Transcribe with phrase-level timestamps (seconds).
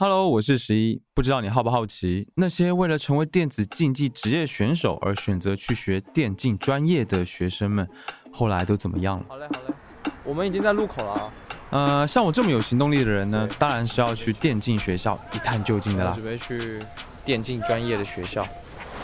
[0.00, 1.02] Hello，我是十一。
[1.12, 7.88] 不知道你好不好奇，那些为了成为电子竞技职业选手而选择去学电竞专业的学生们，
[8.30, 9.24] 后来都怎么样了？
[9.28, 9.74] 好嘞，好嘞，
[10.22, 11.32] 我们已经在路口了啊。
[11.70, 16.12] 呃，像我这么有行动力的人呢，当然是要去电竞学校一探究竟的啦。
[16.12, 16.78] 准备去
[17.24, 18.46] 电竞专业的学校，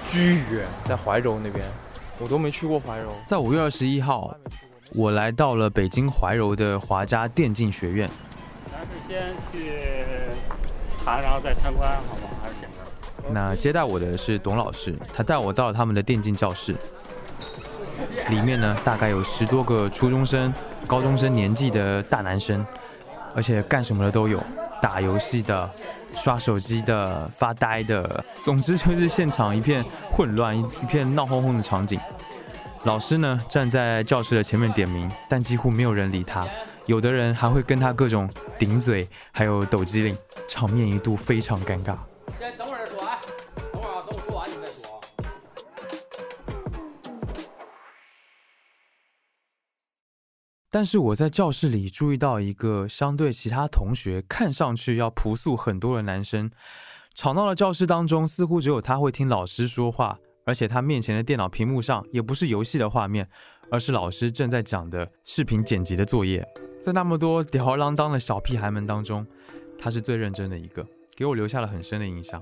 [0.07, 1.67] 巨远，在怀柔那边，
[2.21, 3.13] 我都没去过怀柔。
[3.27, 4.33] 在五月二十一号，
[4.93, 8.09] 我来到了北京怀柔的华家电竞学院。
[8.71, 10.04] 咱是先去。
[11.21, 12.29] 然后再参观，好吗？
[12.43, 13.33] 还是简单。
[13.33, 16.75] 那接待我的是董老师，他带我到了他们的电竞教室。
[18.29, 20.53] 里面呢，大概有十多个初中生、
[20.87, 22.65] 高中生年纪的大男生，
[23.35, 24.43] 而且干什么的都有，
[24.81, 25.71] 打游戏的、
[26.15, 32.01] 刷手机的、发呆的，总之就是现场一片混乱、一片闹哄哄的场景。
[32.83, 36.47] 老师呢，站在教室的前面点名，但几乎没有人理他。
[36.87, 40.17] 有的人还会跟他各种顶嘴，还有抖机灵，
[40.47, 41.97] 场面一度非常尴尬。
[42.39, 43.19] 先等会儿再说啊，
[43.73, 45.01] 等会儿啊，等我说完你再说。
[50.71, 56.51] 但是我在教室里注意到一个相对其他同学看上去要朴素很多的男生，
[57.15, 63.27] 吵闹的教室当中似乎只有他会听老师说话，而且他面前的电脑屏幕上也不是游戏的画面，
[63.71, 66.45] 而是老师正在讲的视频剪辑的作业。
[66.85, 69.27] 在那么多吊儿郎当的小屁孩们当中，
[69.79, 70.87] 他是最认真的一个，
[71.17, 72.39] 给我留下了很深的印象。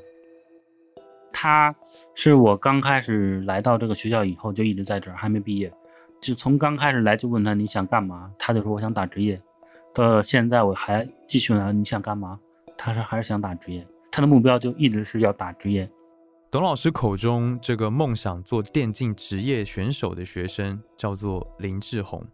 [1.32, 1.72] 他
[2.16, 5.72] 是我刚开始来到这个学校以后就一直在这儿，还没毕业，
[6.20, 9.40] 就从刚开始来就问他你想干嘛，他就说我想打职业。
[9.94, 12.36] 到现在我还继续问你想干嘛，
[12.76, 15.88] 他说还是想打职业，他的目标就一直是要打职业。
[16.50, 22.26] 董老师口中这个梦想做电竞职业选手的学生叫做林志宏，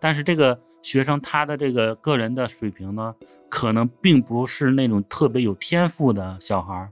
[0.00, 0.60] 但是这个。
[0.82, 3.14] 学生他的这个个人的水平呢，
[3.48, 6.90] 可能并不是那种特别有天赋的小孩儿，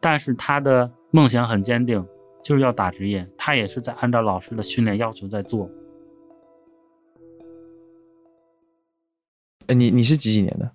[0.00, 2.04] 但是他的梦想很坚定，
[2.42, 3.28] 就是要打职业。
[3.36, 5.70] 他也是在按照老师的训练要求在做。
[9.66, 10.70] 哎，你你是几几年的？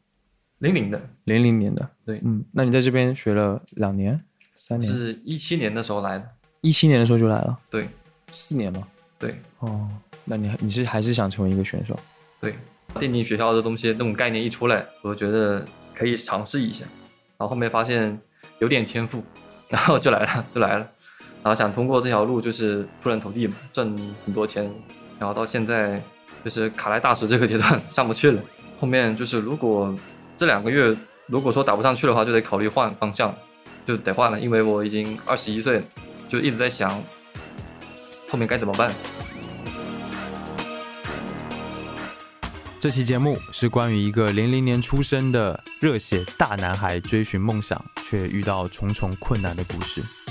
[0.59, 1.90] 零零的，零零年的。
[2.06, 4.24] 对，嗯，那你在这边学了两年、
[4.58, 4.94] 三年？
[4.94, 6.30] 是一七年的时候来的。
[6.62, 7.59] 一七年的时候就来了？
[7.70, 7.90] 对，
[8.31, 8.88] 四年吗？
[9.18, 9.41] 对。
[9.59, 9.90] 哦，
[10.24, 12.00] 那你你是还是想成为一个选手？
[12.44, 12.54] 对，
[13.00, 15.66] 电竞学校的东西，那种概念一出来，我觉得
[15.96, 16.84] 可以尝试一下。
[17.38, 18.20] 然后后面发现
[18.59, 19.24] 有点天赋，
[19.70, 20.86] 然后就来了， 就来了。
[21.42, 23.88] 然后想通过这条路就是出人头地嘛，赚
[24.26, 24.70] 很多钱。
[25.20, 26.02] 然后到现在
[26.44, 28.42] 就是卡莱大师这个阶段上不去了。
[28.78, 29.98] 后面就是如果
[30.36, 30.94] 这两个月
[31.28, 33.34] 如果说打不上去的话，就得考虑换方向，
[33.88, 35.82] 就得换了，因为我已经二十一岁，
[36.28, 36.90] 就一直在想
[38.28, 38.92] 后面该怎么办。
[42.84, 50.22] 这期节目是关于一个零零年出生的热血大男孩追寻梦想却遇到重重困难的故事。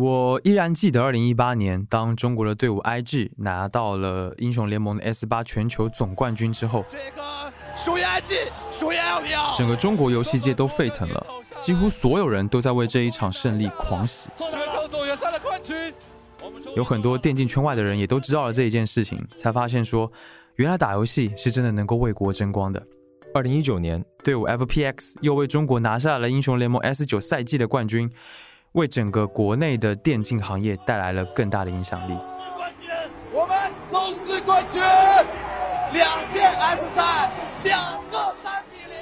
[0.00, 11.26] 我依然记得，二零一八年，当中国的队伍 IG 拿到了英雄联盟的 S 八全球总冠军之后，这个属于 IG，属于 LPL，整个中国游戏界都沸腾了，
[11.60, 14.30] 几乎所有人都在为这一场胜利狂喜。
[14.38, 15.76] 这场总决赛的冠军，
[16.74, 20.10] 有很多电竞圈外的人也都知道了这一件事情，才发现说，
[20.54, 22.82] 原来打游戏是真的能够为国争光的。
[23.34, 28.10] 二零一九年，队伍 FPX 又为中国拿下了英雄联盟 S 九赛季的冠军。
[28.72, 32.16] 为整个国内的电竞行业带来了更大的影响力。
[33.32, 33.56] 我们
[33.90, 34.80] 总是冠军，
[35.92, 37.30] 两届 S 赛，
[37.64, 38.96] 两个三比零。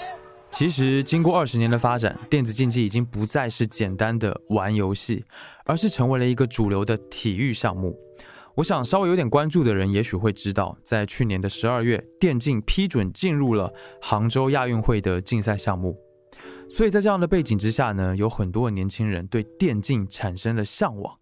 [0.51, 5.25] 其实，经过二十年的发展，电子竞技已经不再是简单的玩游戏，
[5.65, 7.97] 而是成为了一个主流的体育项目。
[8.55, 13.73] 我想，稍微有点关注的人，也许会知道，在去年的十二月，电竞批准进入了
[14.03, 15.97] 杭州亚运会的竞赛项目。
[16.69, 21.17] 所以在这样的背景之下呢，有很多年轻人对电竞产生了向往，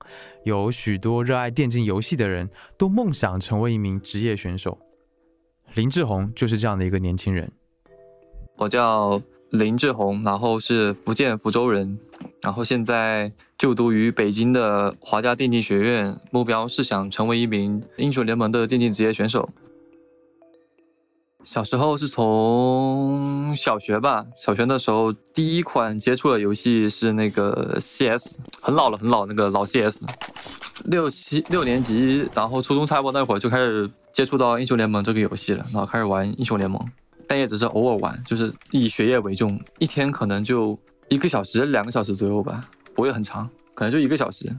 [0.44, 4.76] 有许多热爱电竞游戏的人都梦想成为一名职业选手。
[5.74, 7.50] 林志宏就是这样的一个年轻人。
[8.56, 11.96] 我叫林志宏，然后是福建福州人，
[12.42, 19.48] 然后现在就读于北京的华家电竞学院，目标是想成为一名英雄联盟的电竞职业选手。
[21.46, 30.04] 小时候是从小学吧，小学的时候第一款接触的游戏是那个 CS，很老了，很老那个老 CS。
[30.86, 36.84] 六七六年级，然后初中差不多那会儿就开始接触到英雄联盟这个游戏了，然后开始玩英雄联盟，
[37.28, 40.76] 但也只是偶尔玩，就是以学业为重，一天可能就
[41.08, 42.56] 一个小时、两个小时左右吧，
[42.92, 44.52] 不会很长，可能就一个小时。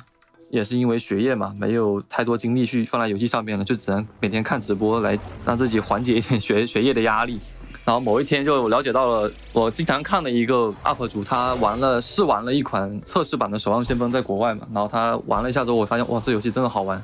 [0.50, 7.40] 也是因为学业嘛，没有太多精力去放在游戏上面了，就只能每天看直播来让自己缓解一点 学学业的压力。
[7.84, 17.02] 然后某一天就了解到了我经常看的一个 UP 主，他玩了试玩了一款测试版的《守望先锋》在国外嘛，然后他玩了一下之后，我发现哇，这游戏真的好玩，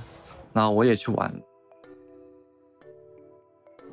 [0.51, 1.33] 然后我也去玩。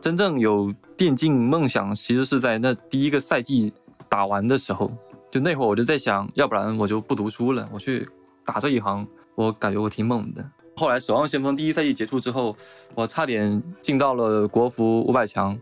[0.01, 3.73] 真正有电竞梦想，其实是在那第一个赛季
[4.09, 4.91] 打完的时候，
[5.31, 8.09] 就那会儿我就在想，要不然我就不读书了，我去
[8.45, 9.07] 打这一行。
[9.35, 10.51] 我感觉我挺猛的。
[10.77, 12.57] 后来《守望先锋》第一赛季结束之后，
[12.95, 15.59] 我差点进到了国服五百强，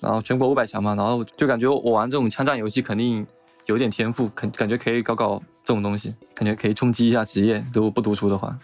[0.00, 3.26] 然后全国五百强嘛，然后就感觉我玩这种枪战游戏肯定
[3.66, 7.62] 有点天赋，肯感觉可以搞搞这种东西，感觉可以冲击一下职业。
[7.74, 8.58] 如果不读书的话，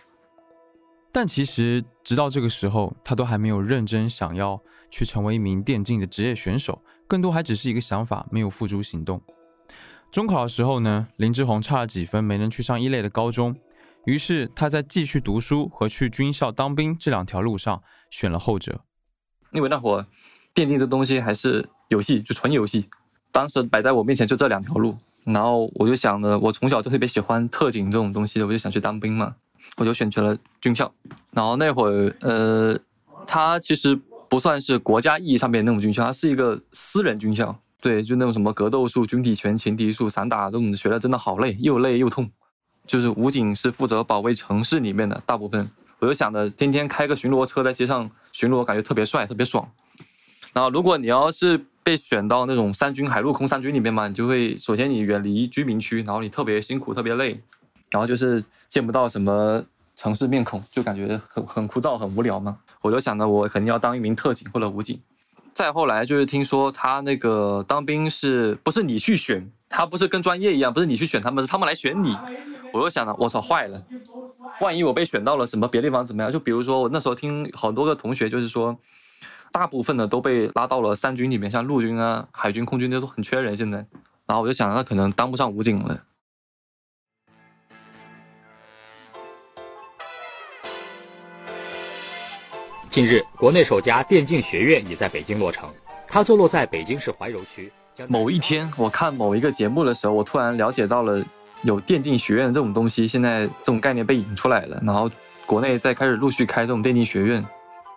[1.12, 4.58] 但其实直到这个时候，他都还没有认真想要
[4.88, 9.20] 去成为一名电竞的职业选手，更多还只是一个想法，没有付诸行动。
[10.10, 13.54] 中考的时候呢，林志宏差了几分，没能去上一类的高中。
[14.04, 18.80] 于是他在继续读书和去军校当兵这两条路上选了后者，
[19.52, 20.06] 因为那会儿
[20.54, 22.88] 电竞这东西还是游戏，就纯游戏。
[23.30, 29.34] 当时摆在我面前就这两条路，然后我就想着，我从小就特别喜欢特警这种东西，我就想去当兵嘛，
[29.76, 30.90] 我就选择了军校。
[31.32, 32.78] 然后那会儿，呃，
[33.26, 33.94] 它其实
[34.28, 37.54] 不算是国家意义上面那种军校，它是一个私人军校。
[37.80, 42.28] 对，就那种什么格斗术、军体拳、擒敌术、散打这种学的真的好累，又累又痛。
[42.88, 45.70] 就是武警是负责保卫城市里面的大部分，
[46.00, 49.70] 我就想着天天开个巡逻车在街上巡逻，感觉特别帅，特别爽。
[50.54, 57.38] 然后如果你要是被选到那种三军海陆空三军里面嘛，你就会首先你远离居民区，然后你特别辛苦，特别累，
[57.90, 59.62] 然后就是见不到什么
[59.94, 62.58] 城市面孔，就感觉很很枯燥，很无聊嘛。
[62.80, 64.98] 我就想着我肯定要当一名特警或者武警。
[65.52, 69.50] 再后来就是听说他那个当兵是不是你去选？
[69.68, 72.16] 他不是跟专业一样，不是你去选他们，是他们来选你。
[72.72, 73.82] 我又想了，我操，坏了！
[74.60, 76.30] 万一我被选到了什么别的地方怎么样？
[76.30, 78.76] 就比如说，我那时候听好多个同学就是说，
[79.50, 83.78] 大部分的都被拉到了三军里面，像陆军啊、海军、空军那都很缺人现在。
[84.26, 86.02] 然后我就想，那可能当不上武警了。
[92.90, 95.70] 近日，国内首家电竞学院也在北京落成，
[96.06, 97.72] 它坐落在北京市怀柔区。
[98.08, 101.24] 某一天，我看某一个节目的时候，我突然了解到了。
[101.62, 105.10] 有电竞学院这种东西，现在这种概念被引出来了，然后
[105.44, 107.44] 国内在开始陆续开这种电竞学院。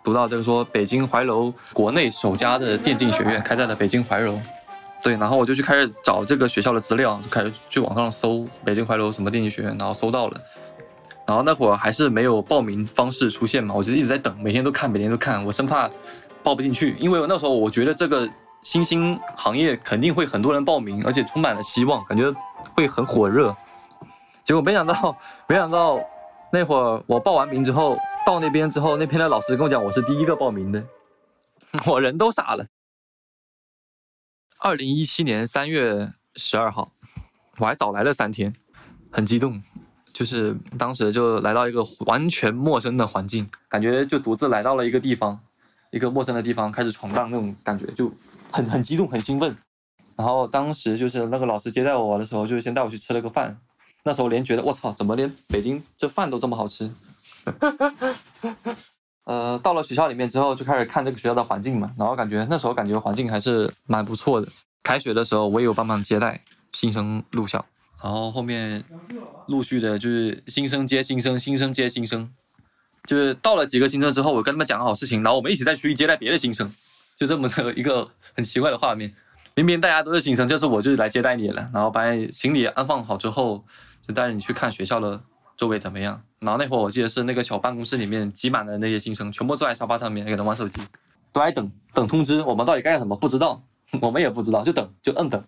[0.04, 4.40] 读到这个说，北京怀柔国内首家的电竞学院开在了北京怀柔。
[5.04, 10.42] 对，然后我就去开始找这个学校的资料，就开始去网上搜北京怀柔什么电竞学院，然后搜到了。
[11.28, 15.88] 然后那会儿还是没有报名方式出现嘛，我就一直在等，每天都看，每天都看，我生怕
[16.42, 18.28] 报不进去，因为那时候我觉得这个
[18.64, 22.34] 新兴行业肯定会很多人报名，而且充满了希望，感觉。
[22.82, 23.56] 会很火热，
[24.44, 25.16] 结果没想到，
[25.48, 26.00] 没想到
[26.52, 27.96] 那会儿我报完名之后，
[28.26, 30.84] 到那边之后，那边的老师跟我讲我是第一个报名的，
[31.86, 32.66] 我人都傻了。
[34.60, 36.92] 二零一七年三月十二号，
[37.58, 38.54] 我还早来了三天，
[39.12, 39.62] 很激动，
[40.14, 45.40] 就是当时就来到一个完全陌生的环境，感觉就独自来到了一个地方，
[45.92, 48.12] 一个陌生的地方开始闯荡那种感觉，就
[48.52, 49.56] 很很激动，很兴奋。
[50.16, 53.58] 然后当时就是那个老师接待我的时候，就是先带我去吃了个饭。
[54.04, 56.92] 那时候连觉得我操，怎么连北京这饭都这么好吃？
[59.26, 61.92] 呃，到了学校里面之后，就开始看这个学校的环境嘛。
[61.98, 64.48] 然后感觉那时候感觉环境还是蛮不错的。
[64.82, 66.42] 开学的时候，我也有帮忙接待
[66.74, 67.64] 新生入校。
[68.02, 68.84] 然后后面
[69.48, 72.28] 陆续的就是新生接新生，新生接新生，
[73.06, 76.74] 就是到了几个新生之后，我跟他们讲好事情，然后我们一起再去接待别的新生，
[77.16, 79.14] 就这么的一个很奇怪的画面。
[79.62, 83.64] 明明大家都是新生，就是我就来接待你了，然后把行李安放好之后，
[84.08, 85.22] 就带着你去看学校的
[85.56, 86.20] 周围怎么样。
[86.40, 90.82] 然后那会儿我记得是那个小办公室里面挤满了那些新生，全部坐在沙发上面给他玩手机，
[91.32, 92.42] 都在等等通知。
[92.42, 93.16] 我们到底干什么？
[93.16, 93.62] 不知道，
[94.02, 95.44] 我们也不知道，就等，就摁等。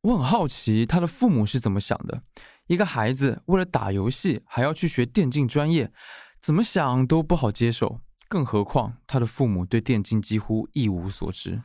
[0.00, 2.22] 我很好奇他的父母是怎么想的，
[2.66, 5.92] 一个孩子为了打游戏还要去学电竞专业，
[6.40, 8.00] 怎么想都不好接受。
[8.28, 11.60] 更何况他的父母对电竞几乎一无所知，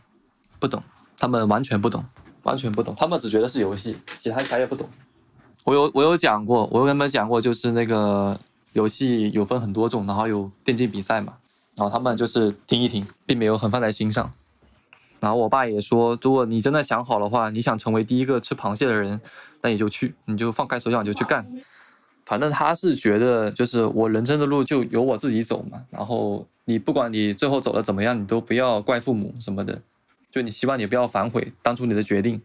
[0.59, 0.83] 不懂。
[1.17, 2.03] 他们完全不懂，
[2.43, 4.87] 完全不懂，他们只觉得是游戏，其他啥也不懂。
[5.63, 8.39] 我有我有讲过，我有跟他们讲过，就是那个
[8.73, 11.33] 游戏有分很多种，然后有电竞比赛嘛，
[11.75, 14.31] 然后他们就是听一听，并没有很放在心上。
[15.19, 19.19] 然后我爸也说，如果你真的想好的话，你想成为第一个吃螃蟹的人，
[19.61, 21.43] 那你就去，你就放开手脚你就去干。
[22.25, 29.81] 反正他是觉得就是我人生的路就由我自己走嘛，然后你不管你最后走的怎么样，你都不要怪父母什么的，
[30.35, 32.41] 就你希望你不要反悔当初你的决定，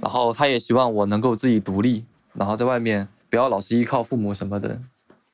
[0.00, 4.80] 然后他也希望我能够自己独立，然后在外面不要老是依靠父母什么的。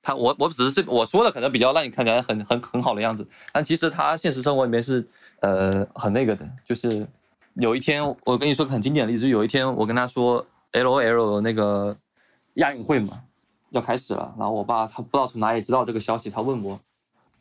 [0.00, 5.06] 他我我只是这我说的可能比较让你看起来很很很好的样子，但其实他现实生活里面是
[5.40, 7.06] 呃很那个的，就是
[7.56, 11.94] 有一天我跟你说个很经典的例子，就有一天我跟他说 L O L 那个
[12.54, 13.20] 亚运会嘛
[13.68, 16.80] 要开始了，然后我爸他不知道从哪里知道这个消息，他问我，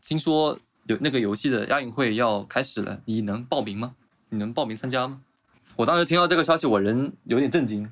[0.06, 0.58] 听说
[0.88, 3.96] 有那个游戏的亚运会要开始了，你能报名吗？
[4.30, 5.20] 你能报名参加吗？
[5.76, 7.90] 我当时听到这个消息，我人有点震惊。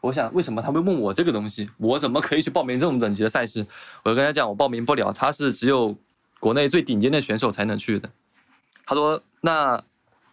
[0.00, 1.68] 我想，为什么他会问我这个东西？
[1.78, 3.66] 我怎么可以去报名这种等级的赛事？
[4.04, 5.96] 我就跟他讲，我报名不了，他是只有
[6.38, 8.08] 国内最顶尖的选手才能去的。
[8.84, 9.82] 他说，那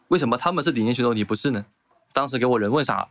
[0.09, 1.65] 为什么他们是顶尖选手，你不是呢？
[2.11, 3.09] 当时给我人问傻了。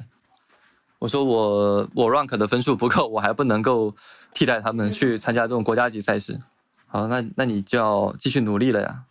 [1.01, 3.93] 我说我我 rank 的分数不够，我还不能够
[4.33, 6.41] 替代他们去参加这种国家级赛事。
[6.87, 9.03] 好，那那你就要继续努力了呀，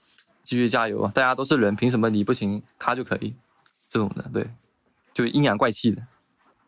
[0.43, 1.11] 继续加油啊！
[1.13, 3.33] 大家都是人，凭什么你不行，他就可以？
[3.87, 4.49] 这种的，对，
[5.13, 6.01] 就阴阳怪气的。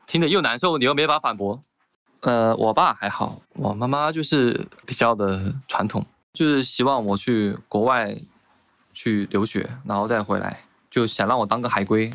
[0.06, 1.64] 听着又难受，你又没法反驳。
[2.20, 8.16] 呃，我爸还好，我妈妈就是比较的传统，就是希望我去国外
[8.94, 12.12] 去留学，然后再回来，就想让我当个海归。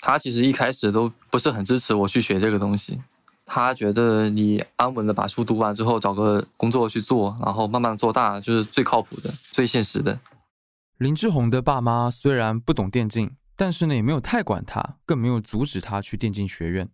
[0.00, 3.00] 他其实一开始都不是很支持我去学这个东西，
[3.46, 10.18] 他觉得你安稳的把书读完之后，找个工作去做，然后慢慢做大，就是最靠谱的、最现实的。
[11.04, 13.36] 林志宏的爸妈虽然不懂电竞。
[13.56, 16.88] 但是呢，也没有太管他，更没有阻止他去电竞学院。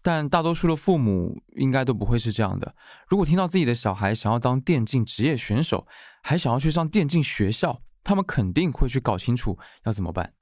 [0.00, 2.74] 但大多数的父母应该都不会是这样的。
[3.08, 5.86] 如果听到自己的小孩想要当电竞职业选手，
[6.22, 10.32] 还想要去上电竞学校，他们肯定会去搞清楚要怎么办。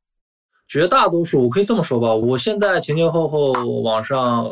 [0.68, 3.50] 绝大多数，我可以这么说吧，我现在前前后后
[3.82, 4.48] 网上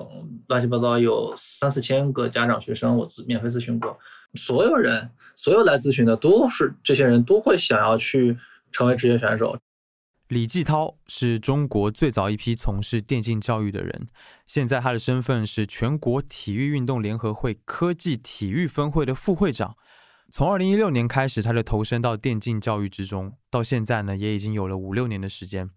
[0.48, 3.96] 乱七八糟有三四千个家长学生，我咨免费咨询过，
[4.34, 8.36] 所有人，所有来咨询的都是这些人都会想要去
[8.74, 9.56] 成为职业选手。
[10.28, 14.08] 李继涛是中国最早一批从事电竞教育的人，
[14.46, 19.76] 现在他的身份是全国体育运动联合会科技体育分会的副会长。
[20.30, 25.70] 从二零一六年开始，他就投身到电竞教育之中，到现在呢，也已经有了五六年的时间。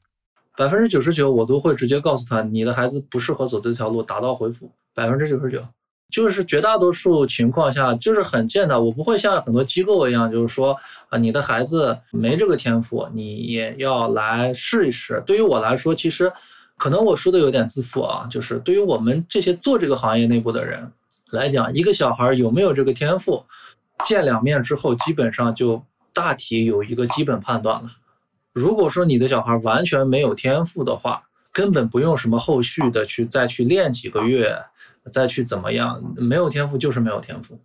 [0.55, 4.71] 百分之九十九，我都会直接告诉他，你的孩子不适合走这条路，打道回府。
[4.95, 5.63] 百分之九十九。
[6.09, 8.81] 就是绝大多数情况下，就是很健谈。
[8.83, 10.75] 我不会像很多机构一样，就是说
[11.09, 15.21] 啊，你的孩子没这个天赋，你也要来试一试。
[15.25, 16.31] 对于我来说，其实
[16.77, 20.89] 可能我说的有点自负啊，就是对于我们这些做这个行业内部的人
[21.31, 23.43] 来讲，一个小孩有没有这个天赋，
[24.05, 25.83] 见两面之后，基本上就
[26.13, 27.89] 大体有一个基本判断了。
[28.53, 31.21] 如果说你的小孩完全没有天赋的话，
[31.51, 34.57] 根本不用什么后续的去再去练几个月。
[35.11, 36.01] 再去怎么样？
[36.15, 37.59] 没有天赋就是没有天赋。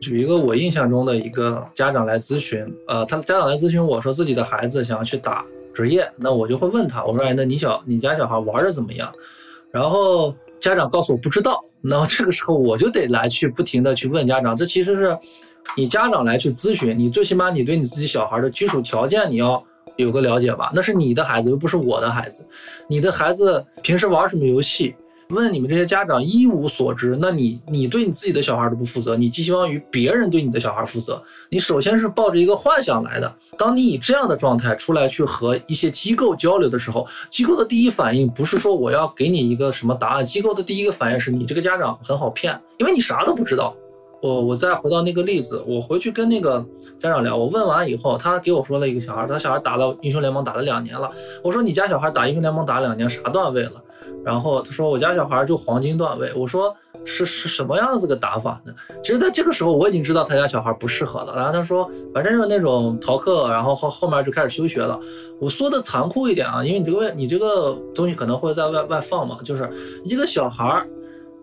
[0.00, 9.10] 举一个我印象中的一个家长来咨询，呃，他家长来咨询我说自己的孩子想要去打职业，那我就会问他，我说，哎，那你小你家小孩玩的怎么样？
[9.70, 15.18] 然后家长告诉我不知道，那这个时候我就得来去不停的去问家长，这其实是
[15.76, 19.64] 你家长来去咨询，你最起码你对你自己小孩的基础条件你要。
[19.96, 22.46] 有个了解吧，那是你的孩子，又不是我的孩子。
[22.88, 24.94] 你的孩子平时玩什么游戏？
[25.30, 27.16] 问你们这些家长一无所知。
[27.18, 31.20] 那你，你对你自己的小孩都不负责，你寄希望于别人对你的小孩负责。
[31.48, 33.34] 你首先是抱着一个幻想来的。
[33.56, 43.74] 当你以这样的状态出来去和一些机构交流的时候，机构的第一反应不是说我要给你一个什么答案，机构的第一个反应是你这个家长很好骗，因为你啥都不知道。
[44.24, 46.64] 我我再回到那个例子，我回去跟那个
[46.98, 51.10] 家长聊，我问完以后，他给我说了一个小孩，他小孩打了英雄联盟打了两年了。
[51.42, 53.72] 我说你家小孩打英雄联盟打两年啥段位了？
[54.24, 56.32] 然后他说我家小孩就黄金段位。
[56.34, 58.72] 我说是是什么样子个打法呢？
[59.02, 61.34] 其实在这个时候我已经知道他家小孩不适合了。
[61.36, 64.98] 然后他说反正就是那种逃课，然后后后面就开始休学了。
[65.38, 69.70] 我说的残酷一点啊，因为你这个你这个东西可能会在外外放嘛，就是
[70.02, 70.82] 一个小孩。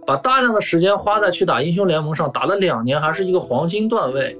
[0.05, 4.37] 把大量的时间花在去打英雄联盟上，打了两年还是一个黄金段位，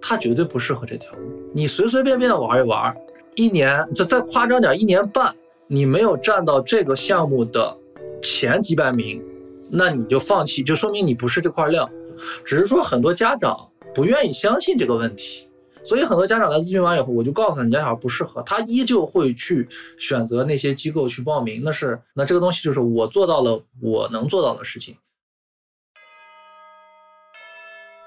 [0.00, 1.20] 他绝对不适合这条路。
[1.54, 2.94] 你随随便便玩一玩，
[3.36, 5.34] 一年这再夸张点，一年半
[5.66, 7.76] 你没有占到这个项目的
[8.20, 9.22] 前几百名，
[9.70, 11.88] 那你就放弃，就说明你不是这块料。
[12.44, 13.56] 只是说很多家长
[13.94, 15.48] 不愿意相信这个问题，
[15.82, 19.66] 所以很多家长来咨询完以后，我就告诉他，你家小孩不适合，他依旧会去
[19.96, 21.62] 选择那些机构去报名。
[21.64, 24.96] 那是那这个东西就是我做到了我能做到的事情。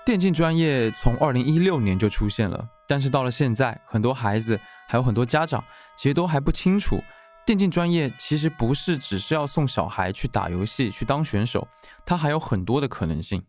[0.08, 5.62] 电竞专业从二零一六年就出现了，但是到了现在，很多孩子还有很多家长
[5.98, 7.04] 其实都还不清楚
[7.46, 11.68] 电竞专业其实不是只是要送小孩去打游戏、去当选手，
[12.06, 13.44] 它还有很多的可能性。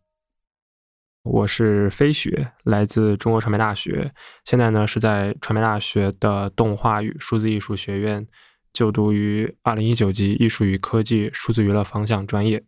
[1.23, 4.13] 我是飞雪，来自中国传媒大学，
[4.45, 8.27] 现在呢是在传媒大学的动画与数字艺术学院
[8.73, 12.65] 就读于二零一九级艺术与科技数字娱乐方向专业。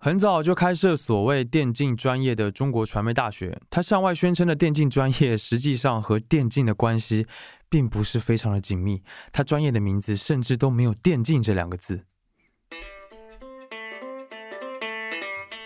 [0.00, 7.26] 很早就开设所谓电竞专业的中国传媒大学，它向外宣称的电竞专业，实际上和电竞的关系
[7.68, 9.02] 并不是非常的紧密。
[9.32, 12.04] 它专业的名字甚至都没有“电竞”这两个字。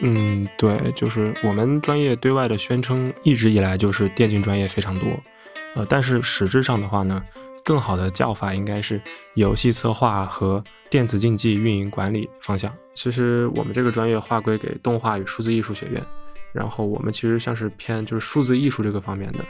[0.01, 5.07] 嗯，对，就是我们专业对外的宣称，一直以来就是电竞专业非常多。
[5.75, 7.23] 呃，但是实质上的话呢？
[7.64, 9.00] 更好的叫法应该是
[9.35, 12.73] 游戏策划和电子竞技运营管理方向。
[12.95, 16.04] 其实我们这个专业划归给动画与数字艺术学院，
[16.52, 19.45] 然后我们其实像是偏就是数字艺术这个方面的。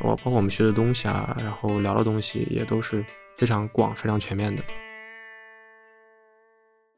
[0.00, 3.04] 我包括我们学的东西啊，然后聊的东西也都是
[3.36, 4.62] 非常广、非常全面的。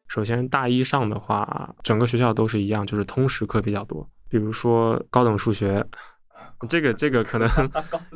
[0.09, 5.87] 首先大一上的话，整个学校都是一样，就是通识课比较多，比如说高等数学。
[6.69, 7.49] 这个这个可能，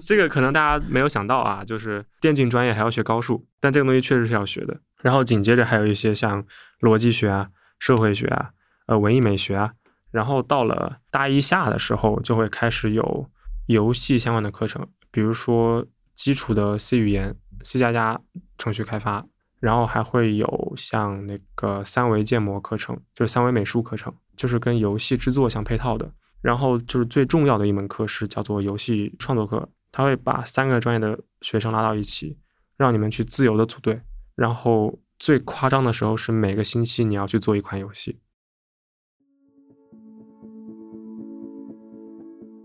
[0.04, 4.80] 这个可能大家没有想到啊，就是电竞专业还要学高数，但这个东西确实是要学的。
[5.00, 6.44] 然后紧接着还有一些像
[6.80, 8.50] 逻辑学啊、社会学啊、
[8.86, 9.72] 呃文艺美学啊。
[10.10, 13.30] 然后到了大一下的时候，就会开始有
[13.66, 18.20] 游戏相关的课程，比如说基础的 C 语言、C 加加
[18.58, 19.24] 程序开发，
[19.58, 26.12] 然后还会有像那个三维建模课程，就是三维美术课程，就是跟游戏制作相配套的。
[26.42, 32.36] 然后就是最重要的一门课是叫做游戏创作课，他会把三个专业的学生拉到一起，
[32.76, 34.00] 让你们去自由的组队。
[34.34, 38.18] 然后最夸张的时候是每个星期你要去做一款游戏。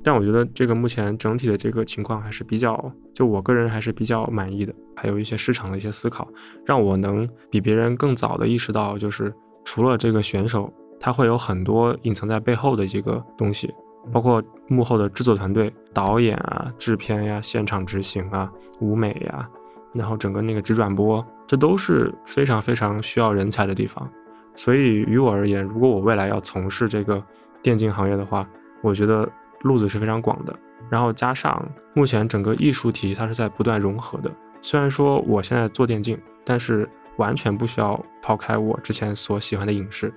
[0.04, 4.74] 但我觉得这个目前整体的这个情况还是比较，就我个人还是比较满意的。
[4.96, 6.28] 还有一些市场的一些思考，
[6.66, 9.32] 让我能比别人更早的意识到，就是
[9.64, 10.74] 除了这个选手。
[11.00, 13.74] 它会有很多隐藏在背后的这个东西，
[14.12, 19.48] 包括幕后的制作团队、导演啊、制片呀、现场执行啊、舞美呀，
[19.94, 24.10] 然后整个那个直转播，这都是非常非常需要人才的地方。
[24.56, 27.24] 所以于我而言，如果我未来要从事这个
[27.62, 28.48] 电竞行业的话，
[28.82, 29.30] 我觉得
[29.62, 30.56] 路子是非常广的。
[30.90, 34.32] 然后加上目前整个艺术体系它是在不断融合的。
[34.62, 40.14] 虽然说我现在做电竞，但是完全不需要抛开我之前所喜欢的影视。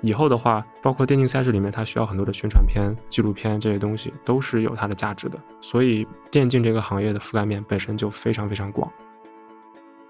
[0.00, 5.38] 以后的话，包括电竞赛事里面，它需要很多的宣传片、纪录片这些东西，都是有它的价值的。
[5.60, 8.90] 所以，电竞这个行业的覆盖面本身就非常非常广。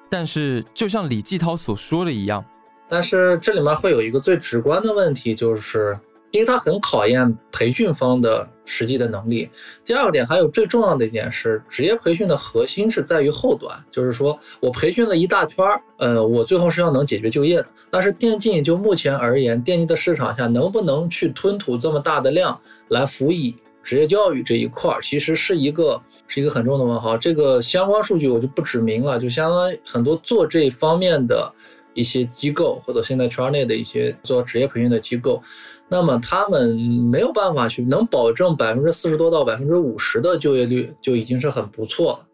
[0.08, 2.44] 但是，就像李继涛所说的一样，
[2.86, 5.98] 但是这里面会有一个最直观的问题，就是。
[6.30, 9.48] 因为它很考验培训方的实际的能力。
[9.84, 17.66] 第二个点，还有最重要的一点是，职业培训的核心是在于后端，就是说我培训了一大圈儿，呃，我最后是要能解决就业的。
[17.90, 27.16] 但是电竞就目前而言，电竞的市场下能不能去吞吐这么大的量来辅以职业教育这一块儿，其实是一个是一个很重的问号。
[27.16, 31.50] 这个相关数据我就不指明了，就相当于很多做这方面的
[31.94, 35.42] 一些机构，或者现在圈内的一些做职业培训的机构。
[35.90, 42.26] 那么他们没有办法去能保证百分之四十多到百分之五十的就业率，就已经是很不错了。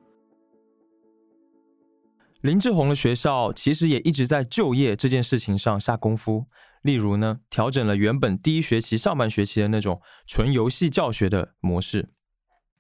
[2.40, 6.45] 林志宏的学校其实也一直在就业这件事情上下功夫，
[6.83, 12.11] 例如呢，调整了原本第一学期上半学期的那种纯游戏教学的模式，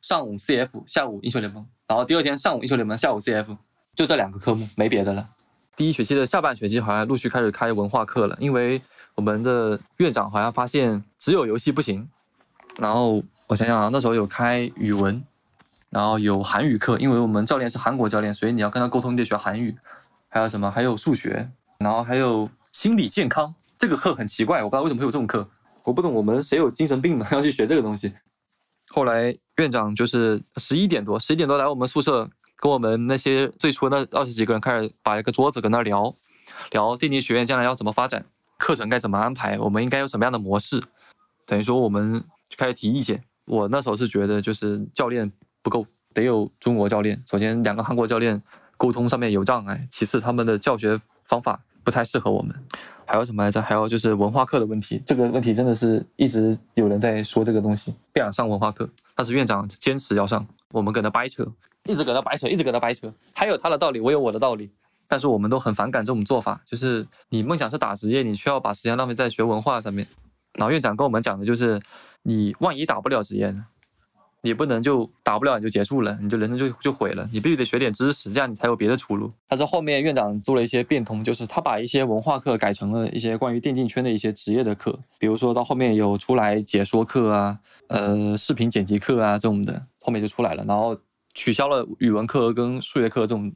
[0.02, 3.56] 上午 CF，下午英雄联盟，然后第二天上午英雄联盟，下午 CF，
[3.94, 5.30] 就这两个科目，没别的了。
[5.76, 8.80] 第一学期的下半学期好像陆续开始开文化课了，因为
[9.16, 12.08] 我们的院长好像发现只有游戏不行，
[12.78, 15.22] 然后我想想啊，那时候有开语文，
[15.90, 19.76] 然后有韩语课，因为我们教练是韩国教练，所以你要跟他沟通，你得学韩语，
[20.28, 20.70] 还有什么？
[20.70, 25.48] 还有数学，然后还有心理健康，这个课很奇怪，我不知道为什么会有这种课，
[25.82, 28.12] 我不懂我们谁有精神病嘛，要去学这个东西。
[28.90, 32.30] 后来院长就是十一点多，十一点多来我们宿舍。
[32.56, 36.14] 跟我们那些最初那二十几个人开始摆一个桌子，跟那聊
[36.70, 38.24] 聊电竞学院将来要怎么发展，
[38.58, 40.82] 课程该怎么安排，我们应该有什么样的模式。
[41.46, 43.22] 等于说，我们就开始提意见。
[43.44, 47.22] 我那时候是觉得，就是教练不够，得有中国教练。
[47.30, 48.40] 首先，两个韩国教练
[48.78, 52.54] 沟通上面有障碍；其次，他们的教学方法不太适合我们。
[53.06, 53.60] 还有什么来着？
[53.60, 55.02] 还有就是文化课的问题。
[55.04, 61.46] 这个问题真的是一直有人在说这个东西，不想上文化课，但是院长坚持要上，我们跟他掰扯。
[61.88, 64.70] 一直搁那掰扯，一直搁那掰扯，他有他的道理，我有我的道理，
[65.06, 66.60] 但是我们都很反感这种做法。
[66.64, 70.06] 就是你梦想是打职业，你需要把时间浪费在学文化上面。
[70.54, 71.80] 然后院长跟我们讲的就是，
[72.22, 73.66] 你万一打不了职业呢？
[74.40, 77.26] 你不能就打不了你就结束了，你就人生就就毁了。
[77.32, 79.32] 你必须得学点知识，这样你才有别的出路。
[79.48, 90.62] 但是后面院长做了一些变通，就是他把一些文化课改成了一些关于电竞圈的一些职业的课，比如说到后面有出来解说课啊，呃，视频剪辑课啊这种的，后面就出来了。
[90.64, 90.94] 然后
[91.34, 93.54] 取消了语文课跟数学课这种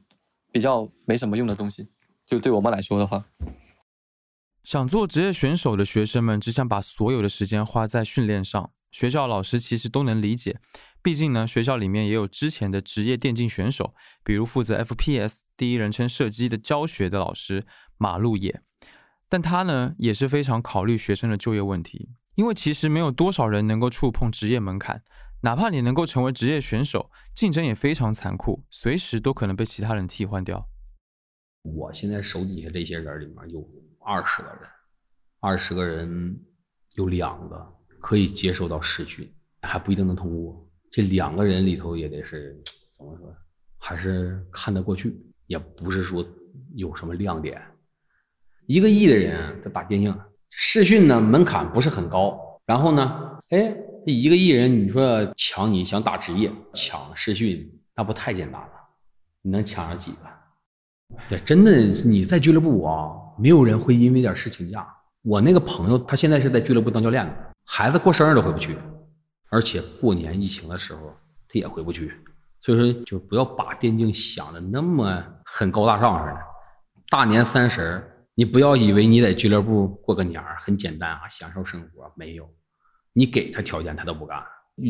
[0.51, 1.87] 比较没什么用的东西。
[2.25, 3.25] 就对我们来说的话，
[4.63, 8.71] 想做职业选手的学生们只想把所有的时间花在训练上。
[8.91, 10.59] 学校老师其实都能理解，
[11.03, 17.65] 毕竟呢，学校里面也有之前的职业电竞选手，比如负责 FPS 第一人称射击的教学的老师
[17.97, 18.61] 马路野。
[19.27, 25.03] 但他呢，也是非常考虑学生的就业问题，因为其实没有多少人能够触碰职业门槛，
[25.41, 30.67] 哪怕你能够成为职业选手，竞争也非常残酷，随时都可能被其他人替换掉。
[31.63, 33.67] 我现在手底下这些人里面有
[33.99, 34.59] 二十个人，
[35.39, 36.39] 二十个人
[36.95, 37.75] 有两个。
[38.01, 39.29] 可以接受到试训，
[39.61, 40.65] 还不一定能通过。
[40.89, 42.57] 这两个人里头也得是
[42.97, 43.35] 怎么说，
[43.77, 46.25] 还是看得过去，也不是说
[46.75, 47.61] 有什么亮点。
[48.67, 50.17] 一个亿的人他打电竞
[50.49, 52.39] 试训呢，门槛不是很高。
[52.65, 53.75] 然后呢，哎，
[54.05, 58.69] 这一个艺人，你说抢你想打职业，抢试训那不太简单了？
[59.41, 60.17] 你能抢上几个？
[61.27, 61.71] 对，真的
[62.05, 64.87] 你在俱乐部啊，没有人会因为点事请假。
[65.21, 67.33] 我那个朋友，他现在是在俱乐部当教练的。
[67.65, 68.77] 孩子过生日都回不去，
[69.49, 71.13] 而且过年疫情的时候
[71.47, 72.11] 他也回不去，
[72.61, 76.37] 所以说就不要把电竞想的那么很高大上似的。
[77.09, 78.01] 大年三十
[78.35, 82.49] 你不要以为你在俱乐部过个年很简单啊，享受生活没有，
[83.19, 84.41] 你给他条件他都不干。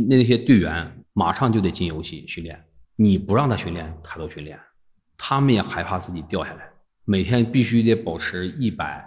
[0.08, 2.64] 那些队员马上就得进游戏训练，
[2.96, 4.60] 你不让他训练，他都训练，
[5.18, 6.70] 他们也害怕自己掉下来，
[7.06, 9.04] 每天必须得保持一百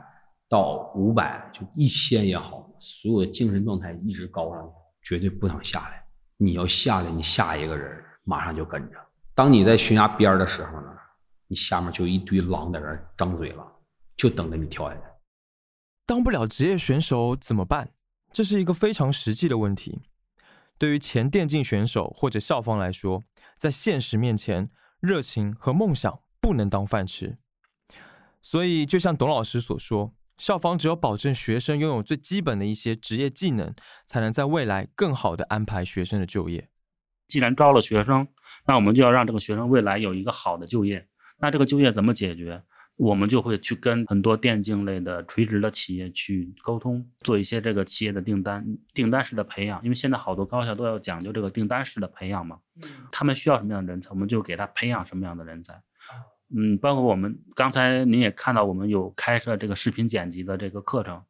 [0.49, 2.69] 到五百，就一千也好。
[2.81, 4.69] 所有的精神状态一直高上，
[5.05, 6.05] 绝对不想下来。
[6.37, 8.97] 你要下来，你下一个人马上就跟着。
[9.37, 10.89] 当你在悬崖边的时候呢，
[11.47, 13.65] 你下面就一堆狼在那张嘴了，
[14.17, 15.01] 就等着你跳下来。
[16.05, 17.89] 当不了职业选手怎么办？
[18.33, 20.01] 这是一个非常实际的问题。
[20.79, 23.23] 对于前电竞选手或者校方来说，
[23.57, 27.38] 在现实面前，热情和梦想不能当饭吃。
[28.40, 30.14] 所以，就像董老师所说。
[30.38, 33.73] 校方只有保证学生拥有最基本的一些职业技能，
[34.07, 36.68] 才能在未来更好的安排学生的就业。
[37.29, 38.27] 既然招了学生，
[38.66, 41.07] 那我们就要让这个学生未来有一个好的就业。
[41.38, 42.61] 那这个就业怎么解决？
[43.03, 49.83] 我们就会去跟很多电竞类的垂直的企业去沟通，做一些这个企业的订单、订单式的培养。
[49.83, 52.61] 因为现在好多高校都要讲究这个订单式的培养嘛，
[53.11, 55.75] 他们需要什么样的人才，我们就给他培养什么样的人才。
[56.55, 61.21] 嗯，包括我们刚才您也看到，我们有开设这个视频剪辑的这个课程，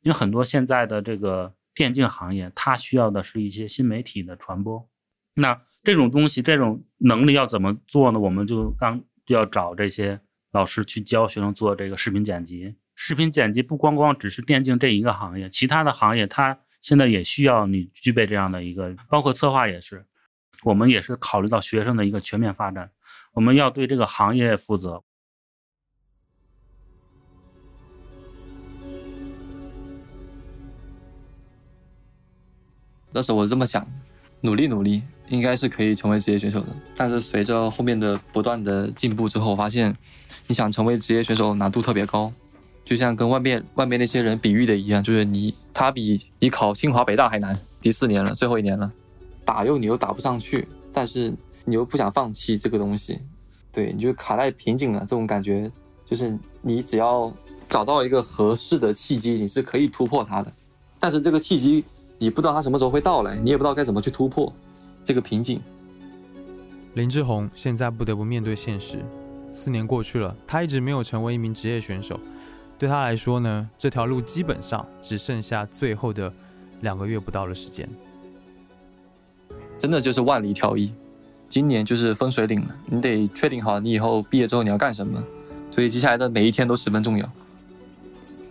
[0.00, 4.88] 因为很多现在的这个电竞行业，它需要的是一些新媒体的传播。
[5.34, 8.18] 那这种东西，这种能力要怎么做呢？
[8.18, 10.18] 我们就刚就要找这些
[10.52, 12.74] 老师去教学生做这个视频剪辑。
[12.94, 20.04] 视频剪辑不光光只是电竞这一个行业，其他的行业它现在也需要你具备这样的一个，包括策划也是，
[20.62, 22.90] 我们也是考虑到学生的一个全面发展。
[23.32, 25.02] 我们要对这个行业负责。
[33.10, 33.86] 那时候我这么想，
[34.42, 35.02] 努力努力，
[35.32, 36.66] 应该是可以成为职业选手的。
[36.96, 39.92] 但是随着后面的不断的进步之后，发现
[40.46, 42.32] 你想成为职业选手难度特别高，
[42.84, 47.58] 就像跟外面外面那些人比喻的一样，就是你他比你考清华北大还难。
[47.80, 48.92] 第四年了，最后一年了，
[49.44, 51.34] 打又你又打不上去，但是。
[51.64, 53.20] 你又不想放弃这个东西，
[53.70, 54.98] 对，你就卡在瓶颈了。
[55.02, 55.70] 这种感觉
[56.04, 57.32] 就是你只要
[57.68, 60.52] 找到一个合适的契机，你是可以突破它的。
[60.98, 61.84] 但是这个契机
[62.18, 64.52] 你不知道它什么时候会到来，你也不知道该怎么去突破
[65.04, 65.60] 这个瓶颈。
[66.94, 68.98] 林志宏现在不得不面对现实，
[69.50, 72.20] 四年过去了，他一直没有成为一名职业选手。
[72.78, 76.32] 对他来说呢，这条路基本上只剩下最后的
[76.80, 77.88] 两个月不到的时间，
[79.78, 80.92] 真的就是万里挑一。
[81.48, 85.22] 今年就是分水岭了，你得确定好你以后毕业之后你要干什么，
[85.70, 87.30] 所以接下来的每一天都十分重要。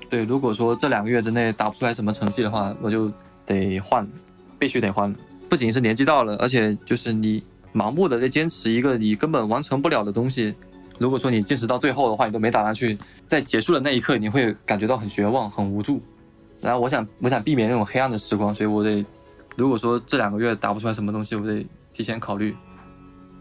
[0.09, 3.11] 对，如果说这两个月之内打不出来什么成绩的话，我就
[3.45, 4.07] 得换，
[4.57, 5.13] 必须得换。
[5.51, 10.55] 不仅是年纪到了，而且就是你盲目的在坚持一个你根本完成不了的东西。
[10.97, 16.01] 如果说你坚持到最后的话，你都没打算去，在结束的那一刻你会感觉到很绝望、很无助。
[16.61, 19.05] 然后我想，我想避免那种黑暗的时光，所以我得，
[19.57, 22.55] 如果说这两个月打不出来什么东西，我得提前考虑。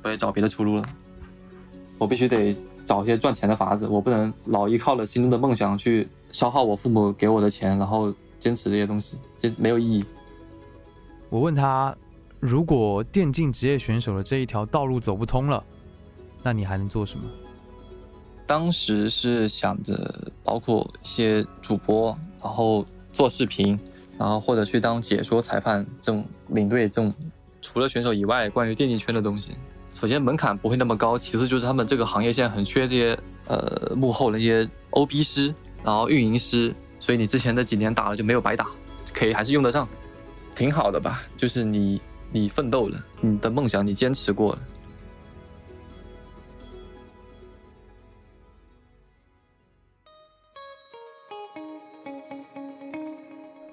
[0.03, 0.85] 我得找别的出路了，
[1.97, 10.05] 我必须得找一些赚钱的法子，我不能老依靠了心中的梦想去消耗我父母给我的钱，然后坚持这些东西，这没有意义。
[11.31, 11.97] 我问他，
[12.41, 15.63] 如果电竞职业选手的这一条道路走不通了，
[16.43, 17.25] 那你还能做什么？
[18.47, 23.79] 当时是想着，包括一些主播，然后做视频，
[24.19, 27.15] 然后或者去当解说裁判这种领队这种，
[27.63, 29.53] 除了选手以外，关于电竞圈的东西，
[29.95, 33.17] 首先门槛不会那么高，其次就是他们这个行业现在很缺这些
[33.47, 38.67] 呃幕后那些 OB 师，然后运营师，所以你之前的几年打了就没有白打，
[39.13, 39.87] 可以还是用得上，
[40.55, 41.23] 挺好的吧？
[41.37, 44.59] 就是你你奋斗了，你的梦想你坚持过了。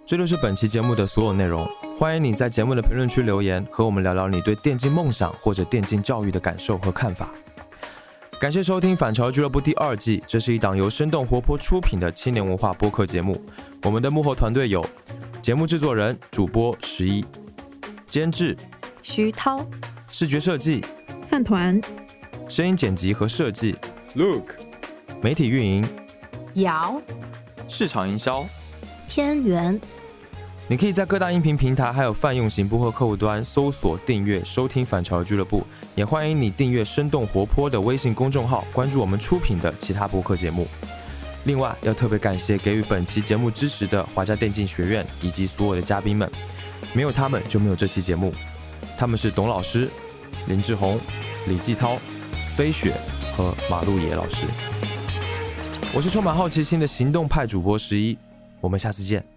[0.06, 1.68] 这就是本期节目的所有内容。
[1.98, 7.30] 欢迎你在节目的评论区留言，和我们聊聊你对电竞梦想或者电竞教育的感受和看法。
[8.40, 13.36] 感谢收听《反潮俱乐部》第二季，这是一档由生动活泼出品的青年文化播客节目。
[13.84, 14.86] 我们的幕后团队有
[15.48, 17.24] 节目制作人、主播十一，
[18.10, 18.54] 监制
[19.02, 19.66] 徐涛，
[20.12, 20.84] 视觉设计
[21.26, 21.82] 饭团，
[22.50, 23.74] 声音剪辑和设计
[24.16, 24.56] Look，
[25.22, 25.88] 媒体运营
[26.56, 27.02] 瑶，
[27.70, 28.46] 市场营销
[29.08, 29.80] 天元。
[30.68, 40.68] 你可以在各大音频平台还有泛用型播客客户端搜索订阅收听反潮俱乐部，也欢迎你订阅生动活泼的微信公众号，关注我们出品的其他播客节目。
[41.48, 46.30] 另外，要特别感谢给予本期节目支持的华家电竞学院以及所有的嘉宾们，
[46.94, 48.34] 没有他们就没有这期节目。
[48.98, 49.90] 他们是董老师、
[50.48, 51.00] 林志宏、
[51.48, 51.98] 李继涛、
[52.58, 52.94] 飞雪
[53.34, 54.46] 和马路野老师。
[55.94, 58.18] 我是充满好奇心的行动派主播十一，
[58.60, 59.37] 我们下次见。